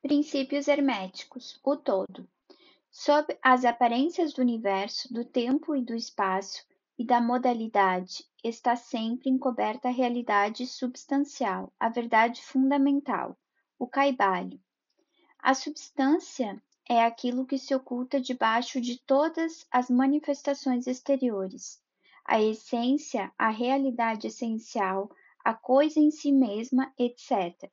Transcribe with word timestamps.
Princípios 0.00 0.68
herméticos: 0.68 1.58
o 1.64 1.76
todo. 1.76 2.28
Sob 2.88 3.36
as 3.42 3.64
aparências 3.64 4.32
do 4.32 4.40
universo, 4.40 5.12
do 5.12 5.24
tempo 5.24 5.74
e 5.74 5.82
do 5.82 5.92
espaço 5.92 6.64
e 6.96 7.04
da 7.04 7.20
modalidade, 7.20 8.24
está 8.42 8.76
sempre 8.76 9.28
encoberta 9.28 9.88
a 9.88 9.90
realidade 9.90 10.68
substancial, 10.68 11.72
a 11.80 11.88
verdade 11.88 12.40
fundamental, 12.42 13.36
o 13.76 13.88
caibalho. 13.88 14.60
A 15.36 15.52
substância 15.52 16.62
é 16.88 17.04
aquilo 17.04 17.44
que 17.44 17.58
se 17.58 17.74
oculta 17.74 18.20
debaixo 18.20 18.80
de 18.80 19.00
todas 19.00 19.66
as 19.68 19.90
manifestações 19.90 20.86
exteriores. 20.86 21.82
A 22.24 22.40
essência, 22.40 23.32
a 23.36 23.50
realidade 23.50 24.28
essencial, 24.28 25.10
a 25.44 25.54
coisa 25.54 25.98
em 25.98 26.12
si 26.12 26.30
mesma, 26.30 26.94
etc. 26.96 27.68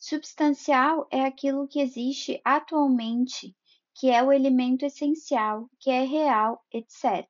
Substancial 0.00 1.08
é 1.10 1.24
aquilo 1.24 1.66
que 1.66 1.80
existe 1.80 2.40
atualmente, 2.44 3.56
que 3.96 4.08
é 4.08 4.22
o 4.22 4.32
elemento 4.32 4.84
essencial, 4.86 5.68
que 5.80 5.90
é 5.90 6.04
real, 6.04 6.64
etc. 6.72 7.26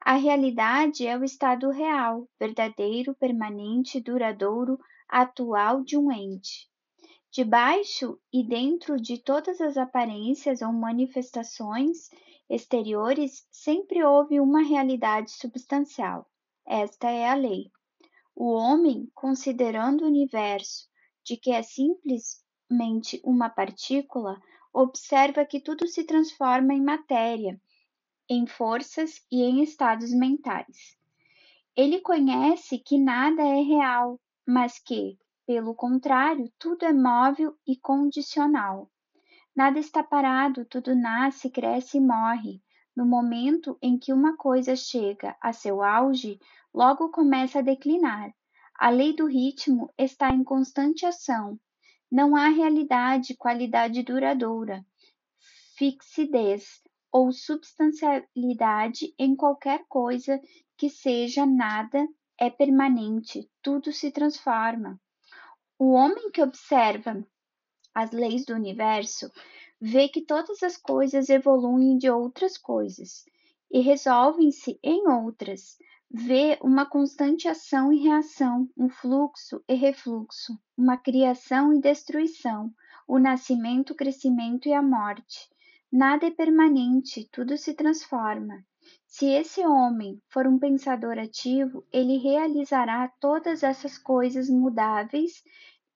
A 0.00 0.14
realidade 0.14 1.06
é 1.06 1.16
o 1.16 1.22
estado 1.22 1.70
real, 1.70 2.28
verdadeiro, 2.36 3.14
permanente, 3.14 4.00
duradouro, 4.00 4.76
atual 5.08 5.84
de 5.84 5.96
um 5.96 6.10
ente. 6.10 6.68
Debaixo 7.30 8.18
e 8.32 8.42
dentro 8.42 9.00
de 9.00 9.16
todas 9.16 9.60
as 9.60 9.76
aparências 9.76 10.62
ou 10.62 10.72
manifestações 10.72 12.10
exteriores, 12.50 13.46
sempre 13.52 14.02
houve 14.02 14.40
uma 14.40 14.62
realidade 14.62 15.30
substancial. 15.30 16.28
Esta 16.66 17.08
é 17.08 17.28
a 17.28 17.34
lei. 17.34 17.70
O 18.34 18.52
homem, 18.52 19.08
considerando 19.14 20.02
o 20.02 20.08
universo 20.08 20.88
de 21.28 21.36
que 21.36 21.52
é 21.52 21.62
simplesmente 21.62 23.20
uma 23.22 23.50
partícula, 23.50 24.40
observa 24.72 25.44
que 25.44 25.60
tudo 25.60 25.86
se 25.86 26.04
transforma 26.04 26.72
em 26.72 26.82
matéria, 26.82 27.60
em 28.30 28.46
forças 28.46 29.22
e 29.30 29.42
em 29.42 29.62
estados 29.62 30.10
mentais. 30.10 30.96
Ele 31.76 32.00
conhece 32.00 32.78
que 32.78 32.98
nada 32.98 33.42
é 33.42 33.60
real, 33.60 34.18
mas 34.46 34.78
que, 34.78 35.18
pelo 35.46 35.74
contrário, 35.74 36.50
tudo 36.58 36.86
é 36.86 36.94
móvel 36.94 37.54
e 37.66 37.76
condicional. 37.76 38.90
Nada 39.54 39.78
está 39.78 40.02
parado, 40.02 40.64
tudo 40.64 40.94
nasce, 40.94 41.50
cresce 41.50 41.98
e 41.98 42.00
morre. 42.00 42.62
No 42.96 43.04
momento 43.04 43.76
em 43.82 43.98
que 43.98 44.14
uma 44.14 44.34
coisa 44.34 44.74
chega 44.74 45.36
a 45.42 45.52
seu 45.52 45.82
auge, 45.82 46.40
logo 46.72 47.10
começa 47.10 47.58
a 47.58 47.62
declinar. 47.62 48.32
A 48.78 48.90
lei 48.90 49.12
do 49.12 49.26
ritmo 49.26 49.92
está 49.98 50.30
em 50.30 50.44
constante 50.44 51.04
ação. 51.04 51.58
Não 52.08 52.36
há 52.36 52.46
realidade, 52.46 53.34
qualidade 53.34 54.04
duradoura, 54.04 54.86
fixidez 55.76 56.80
ou 57.10 57.32
substancialidade 57.32 59.12
em 59.18 59.34
qualquer 59.34 59.84
coisa 59.88 60.40
que 60.76 60.88
seja 60.88 61.44
nada 61.44 62.06
é 62.38 62.48
permanente, 62.48 63.50
tudo 63.60 63.92
se 63.92 64.12
transforma. 64.12 65.00
O 65.76 65.90
homem 65.90 66.30
que 66.30 66.40
observa 66.40 67.26
as 67.92 68.12
leis 68.12 68.44
do 68.44 68.54
universo 68.54 69.28
vê 69.80 70.08
que 70.08 70.22
todas 70.22 70.62
as 70.62 70.76
coisas 70.76 71.28
evoluem 71.28 71.98
de 71.98 72.08
outras 72.08 72.56
coisas 72.56 73.24
e 73.72 73.80
resolvem-se 73.80 74.78
em 74.84 75.08
outras, 75.08 75.76
vê 76.10 76.58
uma 76.62 76.86
constante 76.86 77.46
ação 77.48 77.92
e 77.92 77.98
reação, 77.98 78.68
um 78.76 78.88
fluxo 78.88 79.62
e 79.68 79.74
refluxo, 79.74 80.58
uma 80.76 80.96
criação 80.96 81.74
e 81.74 81.80
destruição, 81.80 82.72
o 83.06 83.18
nascimento, 83.18 83.92
o 83.92 83.94
crescimento 83.94 84.68
e 84.68 84.72
a 84.72 84.80
morte. 84.80 85.50
Nada 85.92 86.26
é 86.26 86.30
permanente, 86.30 87.28
tudo 87.30 87.58
se 87.58 87.74
transforma. 87.74 88.64
Se 89.06 89.26
esse 89.26 89.60
homem 89.66 90.20
for 90.28 90.46
um 90.46 90.58
pensador 90.58 91.18
ativo, 91.18 91.84
ele 91.92 92.16
realizará 92.16 93.08
todas 93.20 93.62
essas 93.62 93.98
coisas 93.98 94.48
mudáveis 94.48 95.42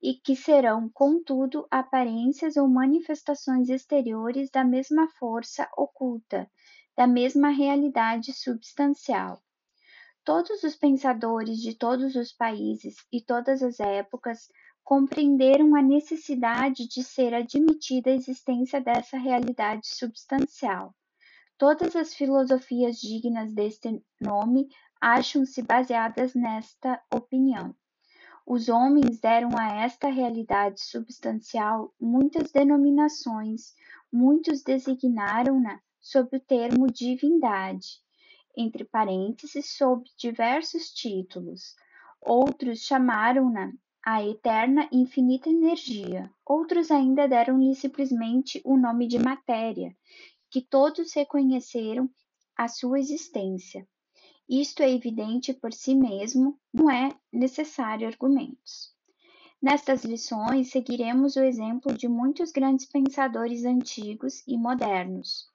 e 0.03 0.15
que 0.15 0.37
serão, 0.37 0.91
contudo, 0.93 1.67
aparências 1.71 2.57
ou 2.57 2.69
manifestações 2.69 3.71
exteriores 3.71 4.51
da 4.51 4.65
mesma 4.65 5.09
força 5.09 5.67
oculta, 5.77 6.51
da 6.95 7.07
mesma 7.07 7.49
realidade 7.49 8.33
substancial. 8.33 9.43
Todos 10.25 10.63
os 10.63 10.77
pensadores 10.77 11.59
de 11.59 11.75
todos 11.75 12.15
os 12.15 12.33
países 12.33 12.95
e 13.13 13.21
todas 13.21 13.61
as 13.61 13.81
épocas 13.81 14.49
compreenderam 14.85 15.75
a 15.75 15.83
necessidade 15.83 16.87
de 16.87 17.03
ser 17.03 17.35
admitida 17.35 18.09
a 18.09 18.15
existência 18.15 18.81
dessa 18.81 19.19
realidade 19.19 19.89
substancial. 19.89 20.95
Todas 21.59 21.97
as 21.97 22.15
filosofias 22.15 23.01
dignas 23.01 23.53
deste 23.53 24.01
nome 24.21 24.69
acham-se 25.01 25.61
baseadas 25.61 26.35
nesta 26.37 27.03
opinião. 27.13 27.75
Os 28.47 28.69
homens 28.69 29.19
deram 29.19 29.51
a 29.59 29.83
esta 29.83 30.07
realidade 30.07 30.85
substancial 30.85 31.93
muitas 32.01 32.53
denominações, 32.53 33.75
muitos 34.13 34.63
designaram-na 34.63 35.81
sob 36.01 36.37
o 36.37 36.41
termo 36.41 36.87
divindade 36.87 38.01
entre 38.57 38.85
parênteses 38.85 39.77
sob 39.77 40.05
diversos 40.17 40.93
títulos. 40.93 41.75
Outros 42.21 42.81
chamaram-na 42.81 43.73
a 44.05 44.25
eterna 44.25 44.89
infinita 44.91 45.49
energia, 45.49 46.29
outros 46.45 46.91
ainda 46.91 47.29
deram-lhe 47.29 47.75
simplesmente 47.75 48.61
o 48.65 48.77
nome 48.77 49.07
de 49.07 49.19
matéria, 49.19 49.97
que 50.51 50.61
todos 50.61 51.13
reconheceram 51.15 52.11
a 52.57 52.67
sua 52.69 52.99
existência. 52.99 53.87
Isto 54.49 54.83
é 54.83 54.91
evidente 54.91 55.55
por 55.55 55.73
si 55.73 55.95
mesmo, 55.95 56.59
não 56.75 56.91
é 56.91 57.11
necessário 57.33 58.09
argumentos. 58.09 58.93
Nestas 59.63 60.05
lições, 60.05 60.71
seguiremos 60.71 61.37
o 61.37 61.45
exemplo 61.45 61.97
de 61.97 62.09
muitos 62.09 62.51
grandes 62.51 62.85
pensadores 62.85 63.65
antigos 63.65 64.43
e 64.49 64.59
modernos. 64.59 65.47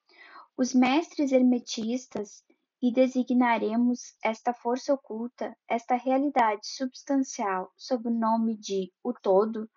Os 0.55 0.73
mestres 0.73 1.33
hermetistas 1.33 2.41
e 2.81 2.91
designaremos 2.91 4.15
esta 4.23 4.53
força 4.53 4.93
oculta, 4.93 5.57
esta 5.67 5.95
realidade 5.95 6.67
substancial, 6.67 7.71
sob 7.75 8.07
o 8.07 8.11
nome 8.11 8.55
de 8.55 8.91
o 9.03 9.13
todo, 9.13 9.69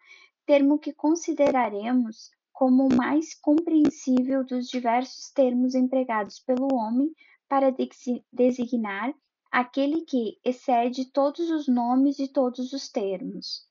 termo 0.44 0.78
que 0.78 0.93
consideraremos 0.93 2.31
como 2.53 2.87
o 2.87 2.94
mais 2.94 3.34
compreensível 3.34 4.44
dos 4.44 4.69
diversos 4.69 5.31
termos 5.31 5.75
empregados 5.75 6.41
pelo 6.41 6.69
homem 6.75 7.11
para 7.49 7.75
designar 8.33 9.15
aquele 9.50 10.03
que 10.03 10.38
excede 10.44 11.11
todos 11.11 11.50
os 11.50 11.67
nomes 11.67 12.19
e 12.19 12.28
todos 12.28 12.72
os 12.72 12.88
termos. 12.88 13.67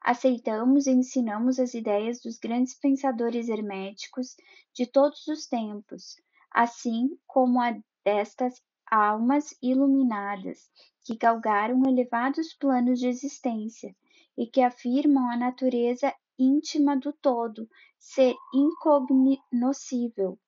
Aceitamos 0.00 0.88
e 0.88 0.90
ensinamos 0.90 1.60
as 1.60 1.74
ideias 1.74 2.20
dos 2.20 2.36
grandes 2.36 2.74
pensadores 2.74 3.48
herméticos 3.48 4.34
de 4.74 4.86
todos 4.86 5.28
os 5.28 5.46
tempos, 5.46 6.16
assim 6.50 7.16
como 7.26 7.60
a 7.60 7.78
destas 8.04 8.60
almas 8.92 9.56
iluminadas 9.62 10.70
que 11.02 11.16
galgaram 11.16 11.82
elevados 11.88 12.52
planos 12.52 12.98
de 12.98 13.08
existência 13.08 13.96
e 14.36 14.46
que 14.46 14.60
afirmam 14.60 15.30
a 15.30 15.36
natureza 15.36 16.14
íntima 16.38 16.94
do 16.94 17.10
todo 17.10 17.66
ser 17.98 18.34
incognoscível, 18.52 20.38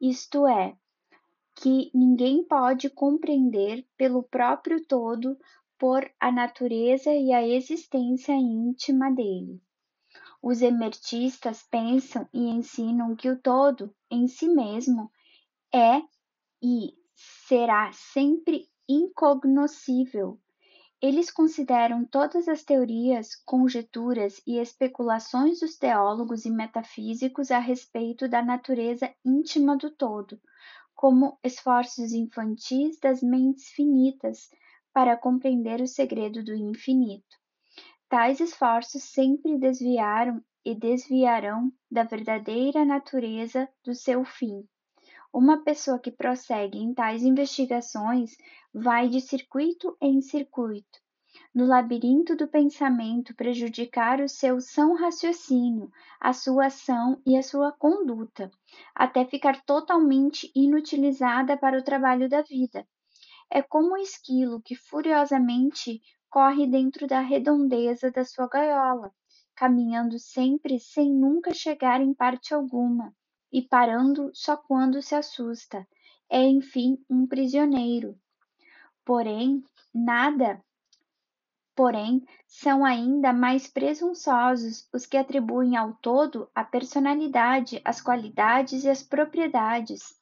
isto 0.00 0.48
é, 0.48 0.76
que 1.54 1.92
ninguém 1.94 2.42
pode 2.42 2.90
compreender 2.90 3.86
pelo 3.96 4.24
próprio 4.24 4.84
todo 4.84 5.38
por 5.78 6.10
a 6.18 6.32
natureza 6.32 7.14
e 7.14 7.32
a 7.32 7.46
existência 7.46 8.32
íntima 8.32 9.12
dele. 9.12 9.62
Os 10.42 10.60
emertistas 10.60 11.62
pensam 11.70 12.28
e 12.32 12.48
ensinam 12.48 13.14
que 13.14 13.30
o 13.30 13.40
todo, 13.40 13.94
em 14.10 14.26
si 14.26 14.48
mesmo, 14.48 15.10
é 15.72 16.02
e 16.62 16.94
será 17.46 17.92
sempre 17.92 18.68
incognoscível. 18.88 20.40
Eles 21.00 21.30
consideram 21.30 22.04
todas 22.04 22.48
as 22.48 22.64
teorias, 22.64 23.36
conjecturas 23.44 24.42
e 24.44 24.58
especulações 24.58 25.60
dos 25.60 25.76
teólogos 25.76 26.44
e 26.44 26.50
metafísicos 26.50 27.52
a 27.52 27.60
respeito 27.60 28.28
da 28.28 28.42
natureza 28.42 29.14
íntima 29.24 29.76
do 29.76 29.90
todo, 29.90 30.40
como 30.94 31.38
esforços 31.44 32.12
infantis 32.12 32.98
das 32.98 33.22
mentes 33.22 33.68
finitas 33.68 34.48
para 34.92 35.16
compreender 35.16 35.80
o 35.80 35.86
segredo 35.86 36.42
do 36.42 36.54
infinito. 36.54 37.36
Tais 38.08 38.40
esforços 38.40 39.04
sempre 39.04 39.56
desviaram 39.56 40.42
e 40.64 40.74
desviarão 40.74 41.70
da 41.88 42.02
verdadeira 42.02 42.84
natureza 42.84 43.68
do 43.84 43.94
seu 43.94 44.24
fim. 44.24 44.66
Uma 45.38 45.62
pessoa 45.62 45.98
que 45.98 46.10
prossegue 46.10 46.78
em 46.78 46.94
tais 46.94 47.22
investigações 47.22 48.38
vai 48.72 49.06
de 49.06 49.20
circuito 49.20 49.94
em 50.00 50.22
circuito, 50.22 50.98
no 51.54 51.66
labirinto 51.66 52.34
do 52.34 52.48
pensamento 52.48 53.36
prejudicar 53.36 54.22
o 54.22 54.30
seu 54.30 54.62
são 54.62 54.94
raciocínio, 54.94 55.90
a 56.18 56.32
sua 56.32 56.68
ação 56.68 57.20
e 57.26 57.36
a 57.36 57.42
sua 57.42 57.70
conduta, 57.70 58.50
até 58.94 59.26
ficar 59.26 59.62
totalmente 59.66 60.50
inutilizada 60.56 61.54
para 61.54 61.78
o 61.78 61.84
trabalho 61.84 62.30
da 62.30 62.40
vida. 62.40 62.88
É 63.50 63.60
como 63.60 63.92
o 63.92 63.98
esquilo 63.98 64.62
que 64.62 64.74
furiosamente 64.74 66.00
corre 66.30 66.66
dentro 66.66 67.06
da 67.06 67.20
redondeza 67.20 68.10
da 68.10 68.24
sua 68.24 68.48
gaiola, 68.48 69.12
caminhando 69.54 70.18
sempre 70.18 70.80
sem 70.80 71.12
nunca 71.12 71.52
chegar 71.52 72.00
em 72.00 72.14
parte 72.14 72.54
alguma, 72.54 73.14
e 73.56 73.62
parando 73.62 74.30
só 74.34 74.54
quando 74.54 75.00
se 75.00 75.14
assusta. 75.14 75.88
É, 76.28 76.42
enfim, 76.46 77.02
um 77.08 77.26
prisioneiro. 77.26 78.14
Porém, 79.02 79.64
nada 79.94 80.62
Porém, 81.74 82.22
são 82.46 82.86
ainda 82.86 83.34
mais 83.34 83.66
presunçosos 83.66 84.88
os 84.94 85.04
que 85.04 85.16
atribuem 85.16 85.76
ao 85.76 85.92
todo 85.94 86.50
a 86.54 86.64
personalidade, 86.64 87.82
as 87.84 88.00
qualidades 88.00 88.84
e 88.84 88.88
as 88.88 89.02
propriedades, 89.02 90.14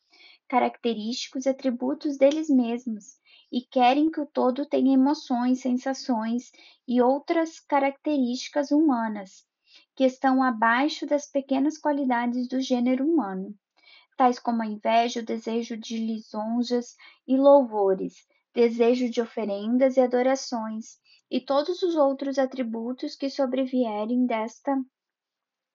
característicos 0.49 1.47
atributos 1.47 2.19
deles 2.19 2.49
mesmos, 2.49 3.21
e 3.53 3.61
querem 3.61 4.11
que 4.11 4.21
o 4.21 4.27
todo 4.27 4.67
tenha 4.67 4.95
emoções, 4.95 5.61
sensações 5.61 6.51
e 6.89 7.01
outras 7.01 7.61
características 7.61 8.73
humanas, 8.73 9.45
que 9.95 10.05
estão 10.05 10.43
abaixo 10.43 11.07
das 11.07 11.27
pequenas 11.27 11.79
qualidades 11.79 12.49
do 12.49 12.61
gênero 12.61 13.07
humano, 13.07 13.55
tais 14.17 14.39
como 14.39 14.63
a 14.63 14.67
inveja, 14.67 15.21
o 15.21 15.25
desejo 15.25 15.77
de 15.77 15.99
lisonjas 15.99 16.97
e 17.27 17.37
louvores, 17.37 18.27
desejo 18.53 19.11
de 19.11 19.21
oferendas 19.21 19.97
e 19.97 20.01
adorações, 20.01 20.99
e 21.31 21.41
todos 21.41 21.83
os 21.83 21.97
outros 21.97 22.39
atributos 22.39 23.17
que 23.17 23.29
sobrevierem 23.29 24.27
desta 24.27 24.77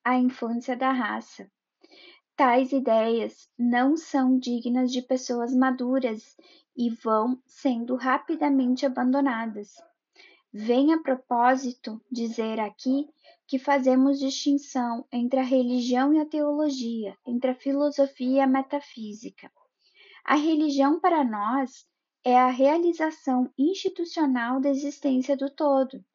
a 0.04 0.18
infância 0.18 0.75
da 0.75 0.92
raça. 0.92 1.50
Tais 2.36 2.71
ideias 2.71 3.50
não 3.57 3.98
são 3.98 4.39
dignas 4.39 4.92
de 4.92 5.01
pessoas 5.01 5.54
maduras 5.54 6.38
e 6.75 6.89
vão 6.89 7.42
sendo 7.45 7.95
rapidamente 7.95 8.86
abandonadas. 8.86 9.74
Vem 10.51 10.94
a 10.94 11.01
propósito 11.01 12.01
dizer 12.10 12.60
aqui 12.60 13.10
que 13.50 13.57
fazemos 13.57 14.19
distinção 14.19 15.04
entre 15.12 15.40
a 15.40 15.44
religião 15.44 16.13
e 16.13 16.19
a 16.19 16.25
teologia, 16.25 17.18
entre 17.25 17.50
a 17.50 17.56
filosofia 17.56 18.38
e 18.38 18.40
a 18.40 18.46
metafísica. 18.46 19.51
A 20.24 20.36
religião 20.36 21.00
para 21.00 21.24
nós 21.24 21.84
é 22.24 22.38
a 22.38 22.51
realização 22.51 23.51
institucional 23.57 24.62
da 24.62 24.69
existência 24.69 25.36
do 25.36 25.50
todo, 25.50 26.06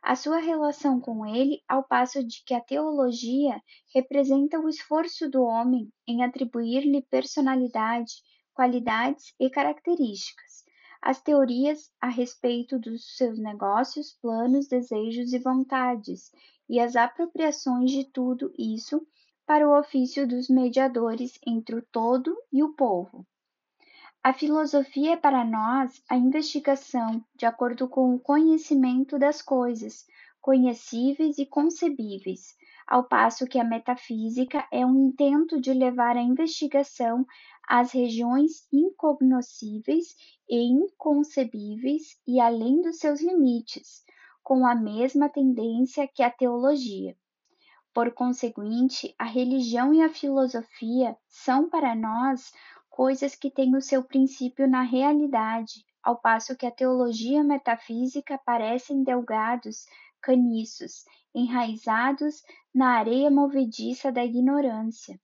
a 0.00 0.14
sua 0.14 0.38
relação 0.38 1.00
com 1.00 1.26
ele, 1.26 1.60
ao 1.66 1.82
passo 1.82 2.22
de 2.22 2.44
que 2.44 2.54
a 2.54 2.60
teologia 2.60 3.60
representa 3.92 4.60
o 4.60 4.68
esforço 4.68 5.28
do 5.28 5.42
homem 5.42 5.92
em 6.06 6.22
atribuir-lhe 6.22 7.02
personalidade, 7.02 8.22
qualidades 8.54 9.34
e 9.40 9.50
características, 9.50 10.62
as 11.02 11.20
teorias 11.20 11.90
a 12.00 12.08
respeito 12.08 12.78
dos 12.78 13.16
seus 13.16 13.36
negócios, 13.38 14.16
planos, 14.22 14.68
desejos 14.68 15.32
e 15.32 15.38
vontades, 15.40 16.30
e 16.68 16.80
as 16.80 16.96
apropriações 16.96 17.90
de 17.90 18.04
tudo 18.04 18.52
isso 18.58 19.06
para 19.46 19.68
o 19.68 19.78
ofício 19.78 20.26
dos 20.26 20.48
mediadores 20.48 21.38
entre 21.46 21.76
o 21.76 21.82
todo 21.82 22.36
e 22.52 22.62
o 22.62 22.72
povo. 22.72 23.26
A 24.22 24.32
filosofia 24.32 25.12
é 25.12 25.16
para 25.16 25.44
nós 25.44 26.02
a 26.08 26.16
investigação 26.16 27.22
de 27.34 27.44
acordo 27.44 27.86
com 27.86 28.14
o 28.14 28.18
conhecimento 28.18 29.18
das 29.18 29.42
coisas 29.42 30.06
conhecíveis 30.40 31.38
e 31.38 31.46
concebíveis, 31.46 32.54
ao 32.86 33.04
passo 33.04 33.46
que 33.46 33.58
a 33.58 33.64
metafísica 33.64 34.66
é 34.70 34.84
um 34.84 35.08
intento 35.08 35.60
de 35.60 35.72
levar 35.72 36.16
a 36.16 36.22
investigação 36.22 37.26
às 37.66 37.92
regiões 37.92 38.66
incognoscíveis 38.72 40.14
e 40.48 40.70
inconcebíveis 40.70 42.18
e 42.26 42.40
além 42.40 42.82
dos 42.82 42.98
seus 42.98 43.22
limites, 43.22 44.03
com 44.44 44.66
a 44.66 44.74
mesma 44.74 45.28
tendência 45.30 46.06
que 46.06 46.22
a 46.22 46.30
teologia. 46.30 47.16
Por 47.94 48.12
conseguinte, 48.12 49.14
a 49.18 49.24
religião 49.24 49.94
e 49.94 50.02
a 50.02 50.10
filosofia 50.10 51.16
são 51.26 51.70
para 51.70 51.94
nós 51.94 52.52
coisas 52.90 53.34
que 53.34 53.50
têm 53.50 53.74
o 53.74 53.80
seu 53.80 54.04
princípio 54.04 54.68
na 54.68 54.82
realidade, 54.82 55.84
ao 56.02 56.20
passo 56.20 56.56
que 56.56 56.66
a 56.66 56.70
teologia 56.70 57.42
metafísica 57.42 58.38
parecem 58.44 59.02
delgados 59.02 59.86
caniços, 60.20 61.04
enraizados 61.34 62.42
na 62.74 62.98
areia 62.98 63.30
movediça 63.30 64.12
da 64.12 64.24
ignorância, 64.24 65.18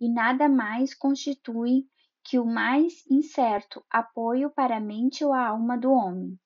e 0.00 0.08
nada 0.08 0.48
mais 0.48 0.94
constituem 0.94 1.86
que 2.24 2.38
o 2.38 2.46
mais 2.46 3.04
incerto 3.10 3.84
apoio 3.90 4.48
para 4.50 4.78
a 4.78 4.80
mente 4.80 5.24
ou 5.24 5.32
a 5.32 5.48
alma 5.48 5.76
do 5.76 5.92
homem. 5.92 6.38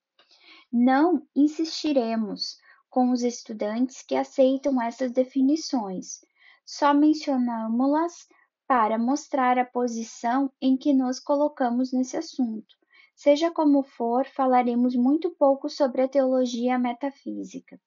Não 0.72 1.26
insistiremos 1.34 2.58
com 2.90 3.10
os 3.10 3.22
estudantes 3.22 4.02
que 4.02 4.16
aceitam 4.16 4.80
essas 4.80 5.12
definições, 5.12 6.20
só 6.64 6.92
mencionamos-las 6.92 8.26
para 8.66 8.98
mostrar 8.98 9.58
a 9.58 9.64
posição 9.64 10.50
em 10.60 10.76
que 10.76 10.92
nos 10.92 11.20
colocamos 11.20 11.92
nesse 11.92 12.16
assunto. 12.16 12.74
Seja 13.14 13.50
como 13.50 13.82
for, 13.82 14.26
falaremos 14.26 14.96
muito 14.96 15.30
pouco 15.30 15.70
sobre 15.70 16.02
a 16.02 16.08
teologia 16.08 16.78
metafísica, 16.78 17.80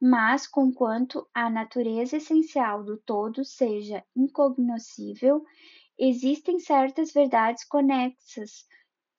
mas 0.00 0.46
conquanto 0.46 1.28
a 1.34 1.50
natureza 1.50 2.16
essencial 2.16 2.84
do 2.84 2.96
todo 2.96 3.44
seja 3.44 4.04
incognoscível, 4.16 5.44
existem 5.98 6.58
certas 6.58 7.12
verdades 7.12 7.64
conexas 7.64 8.66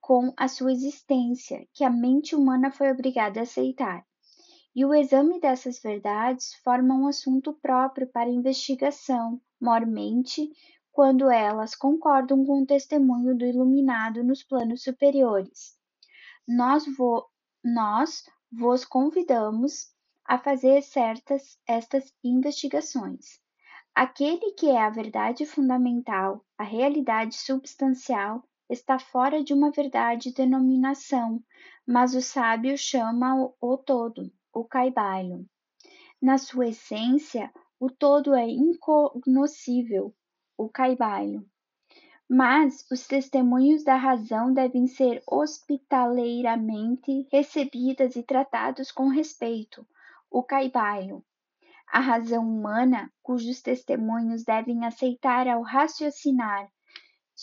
com 0.03 0.33
a 0.35 0.49
sua 0.49 0.73
existência 0.73 1.65
que 1.73 1.81
a 1.81 1.89
mente 1.89 2.35
humana 2.35 2.69
foi 2.69 2.91
obrigada 2.91 3.39
a 3.39 3.43
aceitar. 3.43 4.05
E 4.75 4.83
o 4.83 4.93
exame 4.93 5.39
dessas 5.39 5.79
verdades 5.79 6.55
forma 6.55 6.93
um 6.93 7.07
assunto 7.07 7.53
próprio 7.53 8.05
para 8.07 8.29
investigação, 8.29 9.39
mormente 9.61 10.51
quando 10.91 11.31
elas 11.31 11.73
concordam 11.73 12.45
com 12.45 12.63
o 12.63 12.65
testemunho 12.65 13.33
do 13.33 13.45
iluminado 13.45 14.25
nos 14.25 14.43
planos 14.43 14.83
superiores. 14.83 15.77
Nós, 16.45 16.83
vo, 16.97 17.25
nós 17.63 18.25
vos 18.51 18.83
convidamos 18.83 19.87
a 20.25 20.37
fazer 20.37 20.83
certas 20.83 21.57
estas 21.65 22.13
investigações. 22.21 23.39
Aquele 23.95 24.51
que 24.51 24.69
é 24.69 24.81
a 24.81 24.89
verdade 24.89 25.45
fundamental, 25.45 26.43
a 26.57 26.63
realidade 26.63 27.35
substancial, 27.37 28.43
está 28.73 28.99
fora 28.99 29.43
de 29.43 29.53
uma 29.53 29.71
verdade 29.71 30.33
denominação, 30.33 31.41
mas 31.85 32.15
o 32.15 32.21
sábio 32.21 32.77
chama 32.77 33.35
o, 33.35 33.55
o 33.61 33.77
todo, 33.77 34.31
o 34.53 34.65
caibalho. 34.65 35.45
Na 36.21 36.37
sua 36.37 36.67
essência, 36.67 37.51
o 37.79 37.89
todo 37.89 38.33
é 38.33 38.47
incognoscível, 38.47 40.13
o 40.57 40.67
caibalho. 40.67 41.45
Mas 42.29 42.85
os 42.91 43.05
testemunhos 43.05 43.83
da 43.83 43.95
razão 43.95 44.53
devem 44.53 44.87
ser 44.87 45.21
hospitaleiramente 45.27 47.27
recebidas 47.31 48.15
e 48.15 48.23
tratados 48.23 48.91
com 48.91 49.07
respeito, 49.07 49.85
o 50.31 50.41
caibalho. 50.41 51.23
A 51.91 51.99
razão 51.99 52.43
humana, 52.43 53.11
cujos 53.21 53.61
testemunhos 53.61 54.43
devem 54.43 54.85
aceitar 54.85 55.47
ao 55.47 55.61
raciocinar 55.61 56.67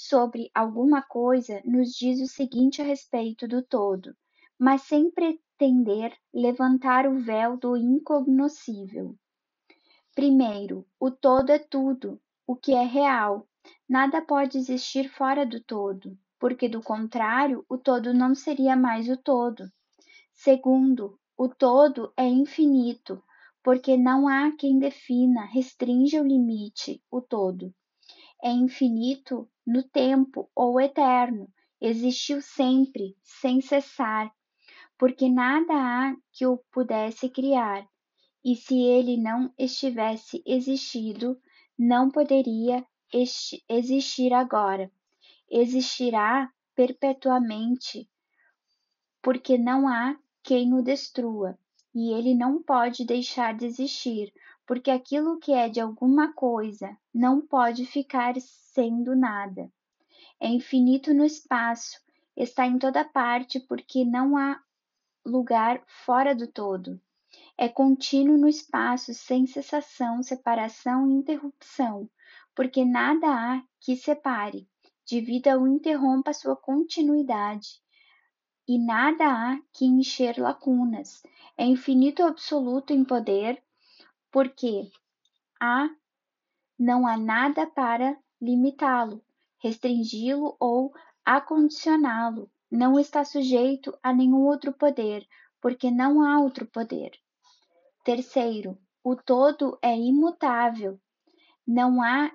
sobre 0.00 0.50
alguma 0.54 1.02
coisa, 1.02 1.60
nos 1.64 1.92
diz 1.92 2.20
o 2.20 2.26
seguinte 2.26 2.80
a 2.80 2.84
respeito 2.84 3.46
do 3.46 3.62
todo, 3.62 4.16
mas 4.58 4.82
sem 4.82 5.10
pretender 5.10 6.16
levantar 6.32 7.06
o 7.06 7.20
véu 7.20 7.56
do 7.56 7.76
incognoscível. 7.76 9.14
Primeiro, 10.14 10.86
o 10.98 11.10
todo 11.10 11.50
é 11.50 11.58
tudo, 11.58 12.20
o 12.46 12.56
que 12.56 12.72
é 12.72 12.84
real. 12.84 13.46
Nada 13.88 14.22
pode 14.22 14.56
existir 14.56 15.08
fora 15.08 15.44
do 15.44 15.62
todo, 15.62 16.18
porque 16.38 16.68
do 16.68 16.82
contrário, 16.82 17.64
o 17.68 17.76
todo 17.76 18.14
não 18.14 18.34
seria 18.34 18.74
mais 18.74 19.08
o 19.08 19.16
todo. 19.16 19.70
Segundo, 20.32 21.18
o 21.36 21.48
todo 21.48 22.12
é 22.16 22.26
infinito, 22.26 23.22
porque 23.62 23.96
não 23.96 24.26
há 24.26 24.50
quem 24.56 24.78
defina, 24.78 25.44
restrinja 25.44 26.22
o 26.22 26.26
limite, 26.26 27.02
o 27.10 27.20
todo. 27.20 27.74
É 28.42 28.50
infinito 28.50 29.48
no 29.66 29.82
tempo 29.82 30.50
ou 30.54 30.80
eterno, 30.80 31.48
existiu 31.80 32.40
sempre, 32.40 33.16
sem 33.22 33.60
cessar, 33.60 34.30
porque 34.98 35.28
nada 35.28 35.72
há 35.72 36.16
que 36.32 36.46
o 36.46 36.58
pudesse 36.70 37.28
criar, 37.28 37.86
e 38.44 38.56
se 38.56 38.78
ele 38.82 39.16
não 39.16 39.52
estivesse 39.58 40.42
existido, 40.46 41.38
não 41.78 42.10
poderia 42.10 42.84
existir 43.68 44.32
agora. 44.32 44.90
Existirá 45.50 46.50
perpetuamente, 46.74 48.08
porque 49.22 49.58
não 49.58 49.88
há 49.88 50.16
quem 50.42 50.72
o 50.72 50.82
destrua. 50.82 51.58
e 51.92 52.12
ele 52.12 52.34
não 52.34 52.62
pode 52.62 53.04
deixar 53.04 53.52
de 53.56 53.66
existir, 53.66 54.32
porque 54.70 54.92
aquilo 54.92 55.36
que 55.40 55.50
é 55.50 55.68
de 55.68 55.80
alguma 55.80 56.32
coisa 56.32 56.96
não 57.12 57.40
pode 57.40 57.84
ficar 57.84 58.34
sendo 58.40 59.16
nada. 59.16 59.68
É 60.38 60.46
infinito 60.46 61.12
no 61.12 61.24
espaço, 61.24 61.98
está 62.36 62.68
em 62.68 62.78
toda 62.78 63.04
parte 63.04 63.58
porque 63.58 64.04
não 64.04 64.36
há 64.36 64.62
lugar 65.26 65.82
fora 65.88 66.36
do 66.36 66.46
todo. 66.46 67.00
É 67.58 67.68
contínuo 67.68 68.38
no 68.38 68.46
espaço, 68.46 69.12
sem 69.12 69.44
cessação, 69.44 70.22
separação 70.22 71.04
e 71.10 71.14
interrupção, 71.14 72.08
porque 72.54 72.84
nada 72.84 73.26
há 73.26 73.62
que 73.80 73.96
separe, 73.96 74.68
divida 75.04 75.58
ou 75.58 75.66
interrompa 75.66 76.32
sua 76.32 76.54
continuidade. 76.54 77.80
E 78.68 78.78
nada 78.78 79.24
há 79.26 79.60
que 79.72 79.84
encher 79.84 80.38
lacunas. 80.38 81.24
É 81.58 81.64
infinito 81.64 82.22
absoluto 82.22 82.92
em 82.92 83.04
poder, 83.04 83.60
porque 84.30 84.90
há, 85.60 85.90
não 86.78 87.06
há 87.06 87.16
nada 87.16 87.66
para 87.66 88.16
limitá-lo, 88.40 89.22
restringi-lo 89.58 90.56
ou 90.58 90.92
acondicioná-lo. 91.24 92.50
Não 92.70 92.98
está 92.98 93.24
sujeito 93.24 93.96
a 94.02 94.12
nenhum 94.12 94.46
outro 94.46 94.72
poder, 94.72 95.26
porque 95.60 95.90
não 95.90 96.22
há 96.22 96.40
outro 96.40 96.66
poder. 96.66 97.10
Terceiro, 98.04 98.78
o 99.02 99.16
todo 99.16 99.78
é 99.82 99.96
imutável, 99.96 101.00
não 101.66 102.02
há 102.02 102.30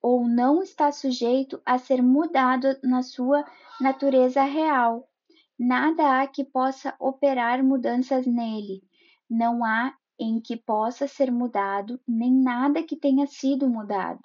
ou 0.00 0.28
não 0.28 0.62
está 0.62 0.92
sujeito 0.92 1.60
a 1.64 1.78
ser 1.78 2.02
mudado 2.02 2.78
na 2.82 3.02
sua 3.02 3.44
natureza 3.80 4.42
real. 4.42 5.08
Nada 5.58 6.20
há 6.20 6.26
que 6.26 6.44
possa 6.44 6.94
operar 7.00 7.64
mudanças 7.64 8.26
nele. 8.26 8.82
Não 9.28 9.64
há 9.64 9.94
em 10.18 10.40
que 10.40 10.56
possa 10.56 11.06
ser 11.06 11.30
mudado, 11.30 12.00
nem 12.06 12.32
nada 12.32 12.82
que 12.82 12.96
tenha 12.96 13.26
sido 13.26 13.68
mudado. 13.68 14.20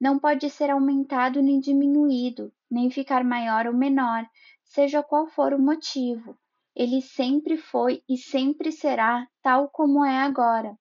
Não 0.00 0.18
pode 0.18 0.48
ser 0.50 0.70
aumentado 0.70 1.42
nem 1.42 1.58
diminuído, 1.58 2.52
nem 2.70 2.90
ficar 2.90 3.24
maior 3.24 3.66
ou 3.66 3.74
menor, 3.74 4.28
seja 4.64 5.02
qual 5.02 5.26
for 5.26 5.52
o 5.52 5.58
motivo. 5.58 6.38
Ele 6.74 7.02
sempre 7.02 7.56
foi 7.56 8.02
e 8.08 8.16
sempre 8.16 8.70
será 8.70 9.26
tal 9.42 9.68
como 9.68 10.04
é 10.04 10.18
agora. 10.18 10.78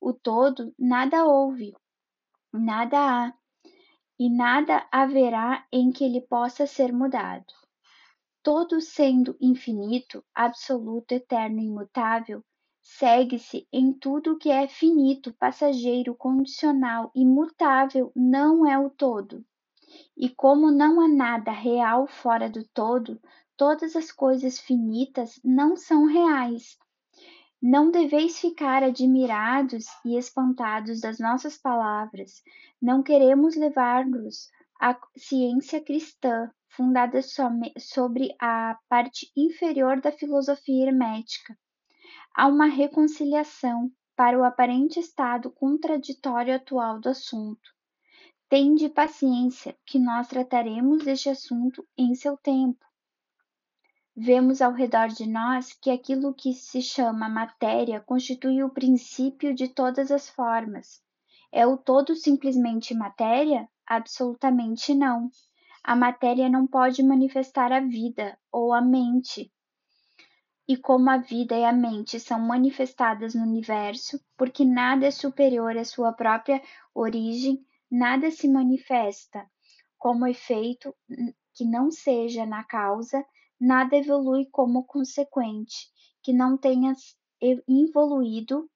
O 0.00 0.12
todo 0.12 0.74
nada 0.78 1.24
houve, 1.24 1.72
nada 2.52 2.98
há, 2.98 3.34
e 4.18 4.28
nada 4.30 4.86
haverá 4.90 5.66
em 5.70 5.92
que 5.92 6.04
ele 6.04 6.20
possa 6.20 6.66
ser 6.66 6.92
mudado. 6.92 7.46
Todo 8.42 8.80
sendo 8.80 9.36
infinito, 9.40 10.24
absoluto, 10.34 11.12
eterno 11.12 11.60
e 11.60 11.66
imutável, 11.66 12.42
segue-se 12.88 13.66
em 13.72 13.92
tudo 13.92 14.38
que 14.38 14.48
é 14.48 14.68
finito, 14.68 15.32
passageiro, 15.32 16.14
condicional, 16.14 17.10
imutável, 17.14 18.12
não 18.14 18.64
é 18.64 18.78
o 18.78 18.88
todo. 18.88 19.44
E 20.16 20.28
como 20.28 20.70
não 20.70 21.00
há 21.00 21.08
nada 21.08 21.50
real 21.50 22.06
fora 22.06 22.48
do 22.48 22.64
todo, 22.68 23.20
todas 23.56 23.96
as 23.96 24.12
coisas 24.12 24.60
finitas 24.60 25.38
não 25.44 25.76
são 25.76 26.06
reais. 26.06 26.78
Não 27.60 27.90
deveis 27.90 28.38
ficar 28.38 28.82
admirados 28.82 29.86
e 30.04 30.16
espantados 30.16 31.00
das 31.00 31.18
nossas 31.18 31.58
palavras. 31.58 32.42
Não 32.80 33.02
queremos 33.02 33.56
levar-nos 33.56 34.48
à 34.80 34.96
ciência 35.16 35.82
cristã, 35.82 36.50
fundada 36.68 37.20
sobre 37.78 38.34
a 38.40 38.78
parte 38.88 39.30
inferior 39.36 40.00
da 40.00 40.12
filosofia 40.12 40.86
hermética. 40.86 41.56
Há 42.34 42.46
uma 42.46 42.66
reconciliação 42.66 43.90
para 44.14 44.38
o 44.38 44.44
aparente 44.44 44.98
estado 44.98 45.50
contraditório 45.50 46.54
atual 46.54 46.98
do 46.98 47.08
assunto. 47.08 47.70
Tende 48.48 48.88
paciência, 48.88 49.76
que 49.84 49.98
nós 49.98 50.28
trataremos 50.28 51.04
deste 51.04 51.28
assunto 51.28 51.86
em 51.98 52.14
seu 52.14 52.36
tempo. 52.36 52.84
Vemos 54.16 54.62
ao 54.62 54.72
redor 54.72 55.08
de 55.08 55.26
nós 55.26 55.74
que 55.74 55.90
aquilo 55.90 56.32
que 56.32 56.54
se 56.54 56.80
chama 56.80 57.28
matéria 57.28 58.00
constitui 58.00 58.62
o 58.62 58.70
princípio 58.70 59.54
de 59.54 59.68
todas 59.68 60.10
as 60.10 60.30
formas. 60.30 61.02
É 61.52 61.66
o 61.66 61.76
todo 61.76 62.14
simplesmente 62.14 62.94
matéria? 62.94 63.68
Absolutamente 63.86 64.94
não. 64.94 65.28
A 65.84 65.94
matéria 65.94 66.48
não 66.48 66.66
pode 66.66 67.02
manifestar 67.02 67.72
a 67.72 67.80
vida 67.80 68.38
ou 68.50 68.72
a 68.72 68.80
mente. 68.80 69.52
E 70.68 70.76
como 70.76 71.08
a 71.10 71.18
vida 71.18 71.56
e 71.56 71.64
a 71.64 71.72
mente 71.72 72.18
são 72.18 72.40
manifestadas 72.40 73.34
no 73.34 73.42
universo, 73.42 74.20
porque 74.36 74.64
nada 74.64 75.06
é 75.06 75.10
superior 75.10 75.76
à 75.76 75.84
sua 75.84 76.12
própria 76.12 76.60
origem, 76.94 77.64
nada 77.90 78.30
se 78.30 78.48
manifesta 78.48 79.48
como 79.96 80.26
efeito 80.26 80.94
que 81.54 81.64
não 81.64 81.90
seja 81.90 82.44
na 82.44 82.64
causa, 82.64 83.24
nada 83.60 83.96
evolui 83.96 84.46
como 84.46 84.84
consequente 84.84 85.88
que 86.22 86.32
não 86.32 86.56
tenha 86.56 86.94
evoluído 87.40 88.68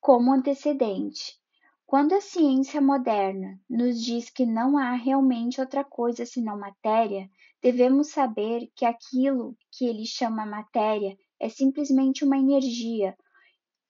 como 0.00 0.32
antecedente. 0.32 1.38
Quando 1.86 2.14
a 2.14 2.20
ciência 2.20 2.80
moderna 2.80 3.60
nos 3.68 4.02
diz 4.02 4.30
que 4.30 4.46
não 4.46 4.78
há 4.78 4.92
realmente 4.92 5.60
outra 5.60 5.84
coisa 5.84 6.24
senão 6.24 6.58
matéria, 6.58 7.28
devemos 7.62 8.08
saber 8.08 8.70
que 8.74 8.84
aquilo 8.84 9.56
que 9.70 9.86
ele 9.86 10.06
chama 10.06 10.46
matéria 10.46 11.16
é 11.38 11.48
simplesmente 11.48 12.24
uma 12.24 12.38
energia 12.38 13.16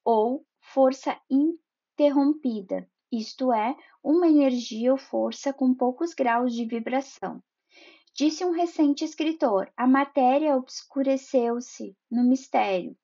ou 0.04 0.44
força 0.60 1.18
interrompida, 1.30 2.88
isto 3.10 3.52
é, 3.52 3.76
uma 4.02 4.28
energia 4.28 4.92
ou 4.92 4.98
força 4.98 5.52
com 5.52 5.74
poucos 5.74 6.14
graus 6.14 6.54
de 6.54 6.64
vibração. 6.64 7.42
Disse 8.14 8.44
um 8.44 8.50
recente 8.50 9.04
escritor: 9.04 9.72
a 9.76 9.86
matéria 9.86 10.56
obscureceu-se 10.56 11.96
no 12.10 12.24
mistério. 12.24 12.96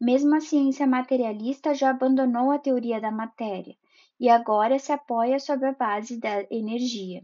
Mesmo 0.00 0.34
a 0.34 0.40
ciência 0.40 0.86
materialista 0.86 1.74
já 1.74 1.90
abandonou 1.90 2.50
a 2.50 2.58
teoria 2.58 3.00
da 3.00 3.10
matéria 3.10 3.76
e 4.18 4.28
agora 4.28 4.78
se 4.78 4.92
apoia 4.92 5.38
sobre 5.38 5.68
a 5.68 5.72
base 5.72 6.18
da 6.18 6.42
energia. 6.50 7.22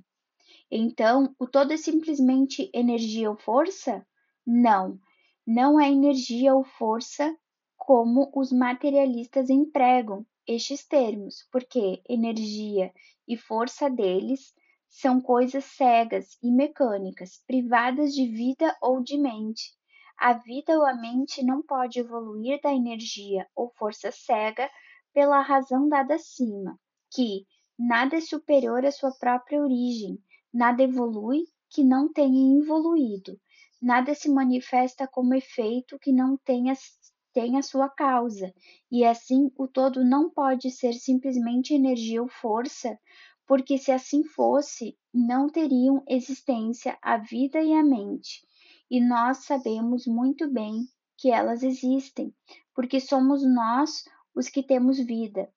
Então, 0.70 1.34
o 1.38 1.46
todo 1.46 1.72
é 1.72 1.76
simplesmente 1.76 2.70
energia 2.75 3.30
ou 3.30 3.37
força? 3.37 4.06
Não, 4.46 4.98
não 5.46 5.80
é 5.80 5.90
energia 5.90 6.54
ou 6.54 6.64
força 6.64 7.37
como 7.76 8.30
os 8.34 8.52
materialistas 8.52 9.48
empregam 9.48 10.26
estes 10.46 10.87
termos, 10.87 11.46
porque 11.50 12.02
energia 12.08 12.92
e 13.26 13.37
força 13.37 13.88
deles 13.88 14.54
são 14.88 15.20
coisas 15.20 15.64
cegas 15.64 16.38
e 16.42 16.50
mecânicas, 16.50 17.42
privadas 17.46 18.14
de 18.14 18.26
vida 18.26 18.76
ou 18.82 19.02
de 19.02 19.18
mente. 19.18 19.72
A 20.18 20.32
vida 20.34 20.72
ou 20.76 20.84
a 20.84 20.94
mente 20.94 21.42
não 21.44 21.62
pode 21.62 22.00
evoluir 22.00 22.60
da 22.60 22.72
energia 22.75 23.46
ou 23.54 23.70
força 23.70 24.10
cega 24.10 24.68
pela 25.14 25.40
razão 25.40 25.88
dada 25.88 26.14
acima, 26.16 26.78
que 27.12 27.46
nada 27.78 28.16
é 28.16 28.20
superior 28.20 28.84
à 28.84 28.90
sua 28.90 29.12
própria 29.12 29.62
origem, 29.62 30.18
nada 30.52 30.83
evolui 30.83 31.45
que 31.71 31.85
não 31.85 32.12
tenha 32.12 32.59
evoluído, 32.59 33.38
nada 33.81 34.14
se 34.14 34.28
manifesta 34.28 35.07
como 35.07 35.35
efeito 35.35 35.99
que 35.99 36.12
não 36.12 36.37
tenha 36.37 36.75
tem 37.33 37.57
a 37.57 37.62
sua 37.62 37.88
causa, 37.88 38.52
e 38.90 39.05
assim 39.05 39.50
o 39.57 39.69
todo 39.69 40.05
não 40.05 40.28
pode 40.28 40.71
ser 40.71 40.95
simplesmente 40.95 41.75
energia 41.75 42.21
ou 42.21 42.28
força, 42.28 42.99
porque 43.47 43.78
se 43.78 43.93
assim 43.93 44.25
fosse, 44.25 44.97
não 45.14 45.49
teriam 45.49 46.02
existência 46.09 46.99
a 47.00 47.17
vida 47.17 47.62
e 47.62 47.73
a 47.73 47.83
mente, 47.85 48.45
e 48.90 49.00
nós 49.00 49.45
sabemos 49.45 50.07
muito 50.07 50.50
bem 50.50 50.87
que 51.17 51.31
elas 51.31 51.62
existem, 51.62 52.35
porque 52.75 52.99
somos 52.99 53.45
nós 53.45 54.05
os 54.35 54.49
que 54.49 54.62
temos 54.62 54.99
vida, 54.99 55.49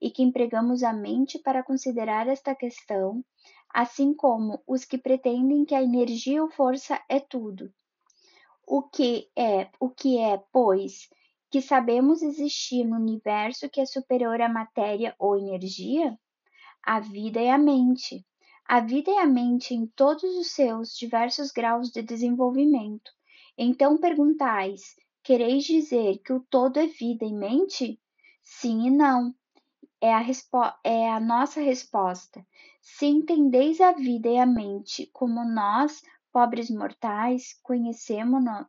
e 0.00 0.10
que 0.10 0.22
empregamos 0.22 0.82
a 0.82 0.92
mente 0.92 1.38
para 1.38 1.62
considerar 1.62 2.28
esta 2.28 2.54
questão, 2.54 3.24
assim 3.72 4.14
como 4.14 4.62
os 4.66 4.84
que 4.84 4.98
pretendem 4.98 5.64
que 5.64 5.74
a 5.74 5.82
energia 5.82 6.42
ou 6.42 6.50
força 6.50 7.02
é 7.08 7.20
tudo. 7.20 7.72
O 8.66 8.82
que 8.82 9.28
é, 9.36 9.68
o 9.80 9.88
que 9.88 10.18
é, 10.18 10.42
pois, 10.52 11.08
que 11.50 11.62
sabemos 11.62 12.22
existir 12.22 12.84
no 12.84 12.96
universo 12.96 13.68
que 13.68 13.80
é 13.80 13.86
superior 13.86 14.40
à 14.40 14.48
matéria 14.48 15.14
ou 15.18 15.36
energia? 15.36 16.18
A 16.82 17.00
vida 17.00 17.40
é 17.40 17.50
a 17.50 17.58
mente. 17.58 18.24
A 18.66 18.80
vida 18.80 19.10
é 19.10 19.18
a 19.18 19.26
mente 19.26 19.74
em 19.74 19.86
todos 19.86 20.24
os 20.36 20.48
seus 20.48 20.94
diversos 20.94 21.50
graus 21.50 21.90
de 21.90 22.02
desenvolvimento. 22.02 23.10
Então 23.56 23.96
perguntais: 23.96 24.94
quereis 25.22 25.64
dizer 25.64 26.18
que 26.18 26.32
o 26.32 26.40
todo 26.50 26.78
é 26.78 26.86
vida 26.86 27.24
e 27.24 27.32
mente? 27.32 27.98
Sim 28.42 28.86
e 28.86 28.90
não. 28.90 29.34
É 30.00 30.14
a, 30.14 30.24
é 30.84 31.10
a 31.10 31.18
nossa 31.18 31.60
resposta. 31.60 32.46
Se 32.80 33.06
entendeis 33.06 33.80
a 33.80 33.92
vida 33.92 34.28
e 34.28 34.38
a 34.38 34.46
mente 34.46 35.10
como 35.12 35.44
nós, 35.44 36.00
pobres 36.32 36.70
mortais, 36.70 37.58
conhecemos-las, 37.62 38.68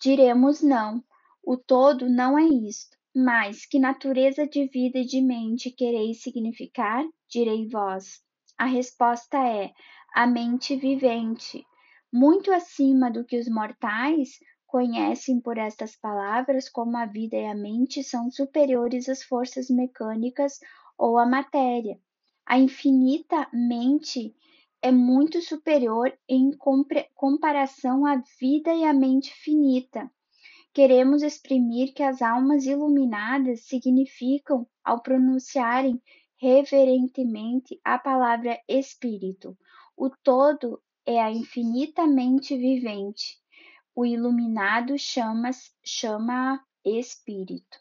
Diremos 0.00 0.62
não. 0.62 1.02
O 1.42 1.56
todo 1.56 2.08
não 2.08 2.38
é 2.38 2.44
isto, 2.44 2.96
mas 3.14 3.66
que 3.66 3.78
natureza 3.78 4.46
de 4.46 4.66
vida 4.66 4.98
e 4.98 5.04
de 5.04 5.20
mente 5.20 5.70
quereis 5.70 6.22
significar? 6.22 7.04
Direi 7.28 7.68
vós. 7.68 8.22
A 8.58 8.66
resposta 8.66 9.38
é: 9.38 9.72
a 10.14 10.26
mente 10.26 10.76
vivente, 10.76 11.64
muito 12.12 12.52
acima 12.52 13.10
do 13.10 13.24
que 13.24 13.38
os 13.38 13.48
mortais 13.48 14.38
conhecem 14.76 15.40
por 15.40 15.56
estas 15.56 15.96
palavras, 15.96 16.68
como 16.68 16.98
a 16.98 17.06
vida 17.06 17.34
e 17.34 17.46
a 17.46 17.54
mente 17.54 18.04
são 18.04 18.30
superiores 18.30 19.08
às 19.08 19.22
forças 19.22 19.70
mecânicas 19.70 20.60
ou 20.98 21.16
à 21.16 21.24
matéria. 21.24 21.98
A 22.44 22.58
infinita 22.58 23.48
mente 23.54 24.36
é 24.82 24.92
muito 24.92 25.40
superior 25.40 26.12
em 26.28 26.50
comparação 27.14 28.04
à 28.04 28.22
vida 28.38 28.74
e 28.74 28.84
à 28.84 28.92
mente 28.92 29.32
finita. 29.32 30.10
Queremos 30.74 31.22
exprimir 31.22 31.94
que 31.94 32.02
as 32.02 32.20
almas 32.20 32.66
iluminadas 32.66 33.62
significam, 33.62 34.66
ao 34.84 35.02
pronunciarem 35.02 35.98
reverentemente 36.38 37.80
a 37.82 37.98
palavra 37.98 38.60
espírito, 38.68 39.56
o 39.96 40.10
todo 40.10 40.82
é 41.06 41.18
a 41.18 41.32
infinitamente 41.32 42.54
vivente. 42.58 43.40
O 43.96 44.04
iluminado 44.04 44.98
chama, 44.98 45.50
chama 45.82 46.62
espírito. 46.84 47.78